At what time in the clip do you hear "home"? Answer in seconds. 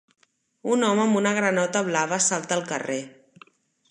0.87-1.03